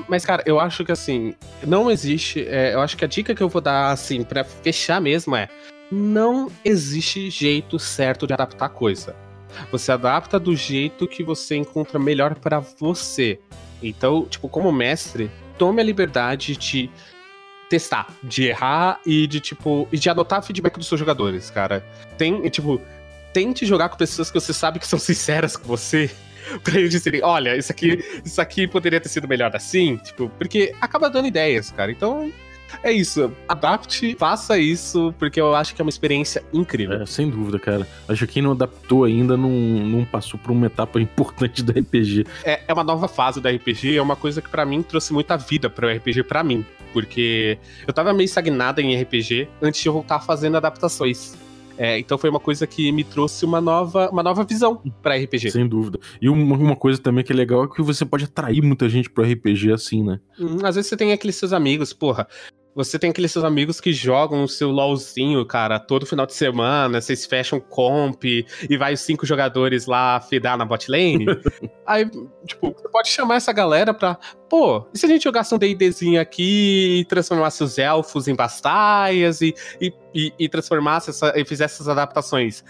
[0.08, 1.34] Mas, cara, eu acho que assim,
[1.68, 2.46] não existe.
[2.48, 5.50] É, eu acho que a dica que eu vou dar, assim, para fechar mesmo é:
[5.92, 9.14] não existe jeito certo de adaptar coisa.
[9.72, 13.40] Você adapta do jeito que você encontra melhor para você.
[13.82, 16.90] Então, tipo, como mestre, tome a liberdade de
[17.70, 21.86] testar, de errar e de, tipo, e de adotar feedback dos seus jogadores, cara.
[22.18, 22.82] Tem, tipo,
[23.34, 26.12] tente jogar com pessoas que você sabe que são sinceras com você.
[26.64, 30.74] Pra eles dizerem, olha, isso aqui, isso aqui poderia ter sido melhor assim, tipo, porque
[30.82, 31.92] acaba dando ideias, cara.
[31.92, 32.32] Então,
[32.84, 33.32] é isso.
[33.48, 37.02] Adapte, faça isso, porque eu acho que é uma experiência incrível.
[37.02, 37.88] É, sem dúvida, cara.
[38.08, 42.26] Acho que quem não adaptou ainda não, não passou por uma etapa importante do RPG.
[42.44, 45.38] É, é uma nova fase do RPG, é uma coisa que para mim trouxe muita
[45.38, 46.66] vida para o RPG para mim.
[46.94, 47.58] Porque
[47.88, 51.36] eu tava meio estagnada em RPG antes de eu voltar fazendo adaptações.
[51.78, 55.50] É, então foi uma coisa que me trouxe uma nova, uma nova visão para RPG.
[55.50, 56.00] Sem dúvida.
[56.22, 59.10] E uma, uma, coisa também que é legal é que você pode atrair muita gente
[59.10, 60.20] pro RPG assim, né?
[60.40, 62.28] Hum, às vezes você tem aqueles seus amigos, porra.
[62.74, 67.02] Você tem aqueles seus amigos que jogam o seu LOLzinho, cara, todo final de semana,
[67.02, 71.26] vocês fecham comp e vai os cinco jogadores lá fidar na bot lane.
[71.86, 72.10] Aí,
[72.46, 74.18] tipo, você pode chamar essa galera pra.
[74.50, 79.42] Pô, e se a gente jogasse um DDzinho aqui e transformasse os elfos em bastaias
[79.42, 82.64] e, e, e, e transformasse essa, e fizesse essas adaptações?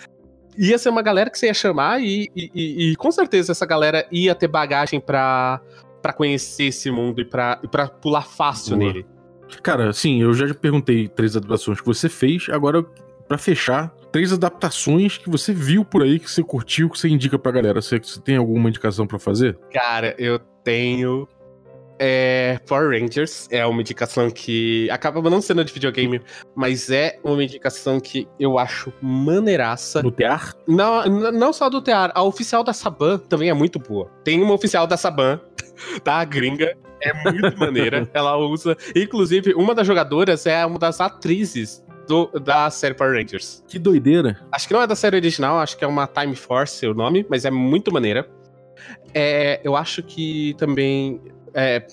[0.58, 4.06] Ia ser uma galera que você ia chamar e, e, e com certeza essa galera
[4.12, 5.62] ia ter bagagem pra,
[6.02, 8.92] pra conhecer esse mundo e pra, pra pular fácil Boa.
[8.92, 9.06] nele.
[9.62, 12.84] Cara, sim, eu já perguntei três adaptações que você fez, agora
[13.28, 17.40] para fechar, três adaptações que você viu por aí, que você curtiu, que você indica
[17.40, 17.82] pra galera.
[17.82, 19.58] Você, você tem alguma indicação para fazer?
[19.72, 21.28] Cara, eu tenho
[22.04, 26.20] é, Power Rangers é uma indicação que acaba não sendo de videogame,
[26.56, 30.02] mas é uma indicação que eu acho maneiraça.
[30.02, 30.56] Do Tear?
[30.68, 34.10] Não, não só do Tear, a oficial da Saban também é muito boa.
[34.24, 35.40] Tem uma oficial da Saban,
[36.04, 36.24] tá?
[36.26, 38.08] Gringa, é muito maneira.
[38.14, 38.78] Ela usa.
[38.96, 43.64] Inclusive, uma das jogadoras é uma das atrizes do, da série Power Rangers.
[43.68, 44.40] Que doideira.
[44.52, 47.26] Acho que não é da série original, acho que é uma Time Force o nome,
[47.30, 48.30] mas é muito maneira.
[49.14, 51.22] É, eu acho que também.
[51.54, 51.86] É,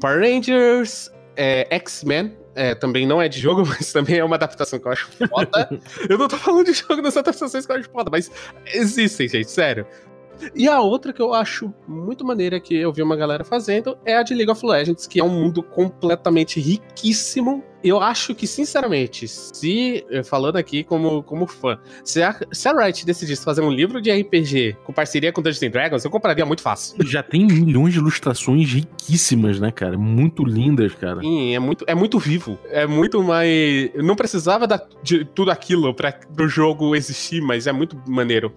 [0.00, 2.36] Power Rangers, é, X-Men.
[2.58, 5.68] É, também não é de jogo, mas também é uma adaptação que eu acho foda.
[6.08, 8.30] eu não tô falando de jogo das adaptações que eu acho foda, mas
[8.72, 9.86] existem, gente, sério.
[10.54, 14.16] E a outra que eu acho muito maneira que eu vi uma galera fazendo é
[14.16, 19.28] a de League of Legends, que é um mundo completamente riquíssimo eu acho que, sinceramente,
[19.28, 23.70] se, eh, falando aqui como, como fã, se a, se a Riot decidisse fazer um
[23.70, 26.96] livro de RPG com parceria com Dungeons Dragons, eu compraria muito fácil.
[27.06, 29.96] Já tem milhões de ilustrações riquíssimas, né, cara?
[29.96, 31.20] Muito lindas, cara.
[31.20, 32.58] Sim, é muito, é muito vivo.
[32.70, 33.90] É muito mais.
[33.94, 38.52] Não precisava da, de tudo aquilo para o jogo existir, mas é muito maneiro.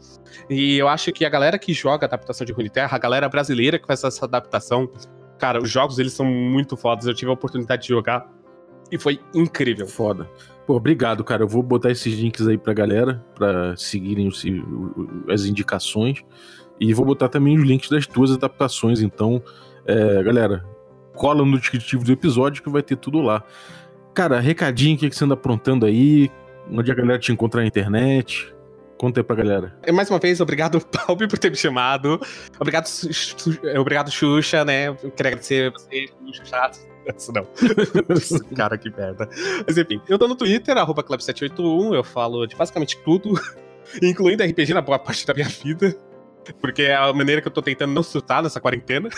[0.49, 3.85] E eu acho que a galera que joga adaptação de Runeterra, a galera brasileira que
[3.85, 4.89] faz essa adaptação,
[5.37, 7.05] cara, os jogos eles são muito fodas.
[7.05, 8.27] Eu tive a oportunidade de jogar
[8.91, 9.87] e foi incrível.
[9.87, 10.29] Foda.
[10.65, 11.43] Pô, obrigado, cara.
[11.43, 14.43] Eu vou botar esses links aí pra galera, pra seguirem os,
[15.29, 16.23] as indicações.
[16.79, 19.01] E vou botar também os links das tuas adaptações.
[19.01, 19.43] Então,
[19.85, 20.65] é, galera,
[21.15, 23.43] cola no descritivo do episódio que vai ter tudo lá.
[24.13, 26.31] Cara, recadinho, o que, que você anda aprontando aí?
[26.71, 28.53] Onde a galera te encontrar na internet?
[28.97, 29.75] Conta aí pra galera.
[29.93, 32.19] Mais uma vez, obrigado, Palme, por ter me chamado.
[32.59, 32.87] Obrigado,
[33.77, 34.89] obrigado Xuxa, né?
[34.89, 37.47] Eu queria agradecer você, Xuxa Chato isso não.
[38.55, 39.29] Cara, que merda.
[39.65, 43.33] Mas enfim, eu tô no Twitter, arroba Club781, eu falo de basicamente tudo,
[44.01, 45.95] incluindo RPG na boa parte da minha vida.
[46.61, 49.09] Porque é a maneira que eu tô tentando não surtar nessa quarentena.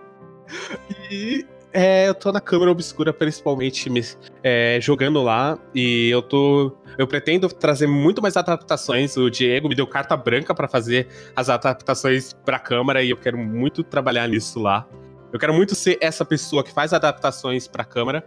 [1.10, 4.02] e é, eu tô na câmera obscura, principalmente me,
[4.42, 5.58] é, jogando lá.
[5.74, 6.76] E eu tô.
[6.98, 9.16] Eu pretendo trazer muito mais adaptações.
[9.16, 13.38] O Diego me deu carta branca para fazer as adaptações pra câmera e eu quero
[13.38, 14.86] muito trabalhar nisso lá.
[15.32, 18.24] Eu quero muito ser essa pessoa que faz adaptações para câmera.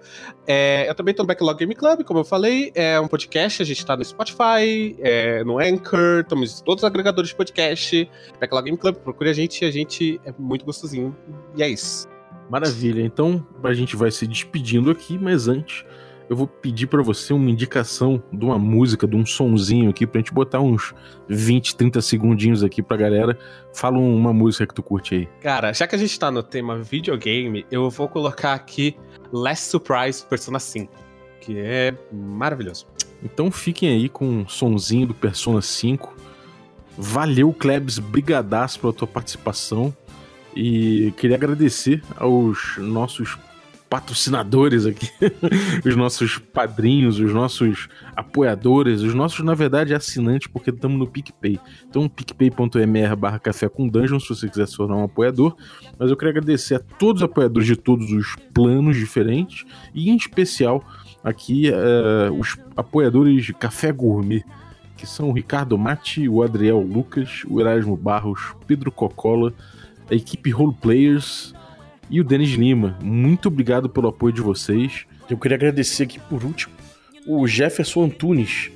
[0.48, 3.66] É, eu também tô no Backlog Game Club, como eu falei, é um podcast, a
[3.66, 8.10] gente tá no Spotify, é, no Anchor, estamos todos os agregadores de podcast.
[8.40, 11.16] Backlog Game Club, procure a gente, a gente é muito gostosinho.
[11.56, 12.08] E é isso.
[12.50, 13.02] Maravilha.
[13.02, 15.86] Então a gente vai se despedindo aqui, mas antes
[16.30, 20.20] eu vou pedir para você uma indicação de uma música, de um sonzinho aqui, pra
[20.20, 20.94] gente botar uns
[21.28, 23.38] 20, 30 segundinhos aqui pra galera.
[23.74, 25.28] Fala uma música que tu curte aí.
[25.42, 28.96] Cara, já que a gente tá no tema videogame, eu vou colocar aqui
[29.32, 30.92] Last Surprise Persona 5,
[31.42, 32.88] que é maravilhoso.
[33.24, 36.16] Então fiquem aí com um sonzinho do Persona 5.
[36.98, 39.96] Valeu, Klebs, brigadaço pela tua participação.
[40.56, 43.38] E queria agradecer aos nossos
[43.90, 45.10] patrocinadores aqui,
[45.86, 51.60] os nossos padrinhos, os nossos apoiadores, os nossos, na verdade, assinantes, porque estamos no PicPay.
[51.88, 55.56] Então, picpay.mr barra café com dungeon, se você quiser se tornar um apoiador.
[55.98, 60.16] Mas eu queria agradecer a todos os apoiadores de todos os planos diferentes, e em
[60.16, 60.84] especial
[61.24, 64.44] aqui uh, os apoiadores de Café Gourmet,
[64.98, 69.54] que são o Ricardo Mati, o Adriel Lucas, o Erasmo Barros, Pedro Cocola,
[70.10, 71.54] a equipe Roleplayers,
[72.10, 72.98] e o Denis Lima.
[73.02, 75.06] Muito obrigado pelo apoio de vocês.
[75.30, 76.74] Eu queria agradecer aqui por último
[77.26, 78.70] o Jefferson Antunes,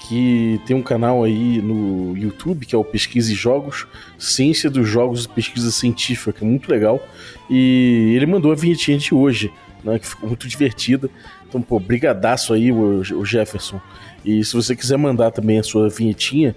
[0.00, 3.86] que tem um canal aí no YouTube, que é o Pesquisa e Jogos,
[4.18, 7.00] Ciência dos Jogos e Pesquisa Científica, que é muito legal.
[7.48, 9.50] E ele mandou a vinhetinha de hoje,
[9.82, 11.08] né, que ficou muito divertida.
[11.48, 13.80] Então, pô, brigadaço aí, o, Jefferson.
[14.24, 16.54] E se você quiser mandar também a sua vinhetinha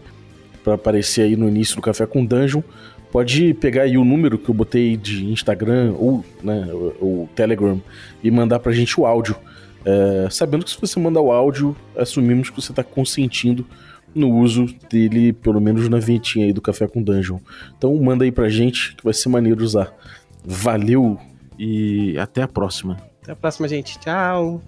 [0.63, 2.63] para aparecer aí no início do Café com Dungeon,
[3.12, 6.68] pode pegar aí o número que eu botei de Instagram ou né,
[7.01, 7.82] o, Telegram
[8.24, 9.36] e mandar pra gente o áudio.
[9.86, 13.66] É, sabendo que se você mandar o áudio, assumimos que você está consentindo
[14.14, 17.39] no uso dele, pelo menos na vinhetinha aí do Café com Dungeon.
[17.78, 19.93] Então manda aí pra gente que vai ser maneiro usar.
[20.43, 21.18] Valeu
[21.58, 22.97] e até a próxima.
[23.22, 23.99] Até a próxima, gente.
[23.99, 24.62] Tchau.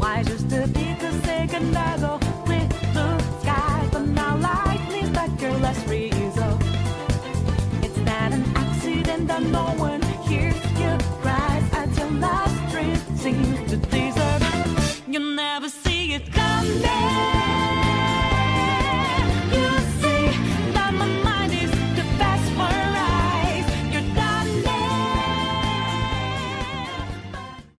[0.00, 0.24] Why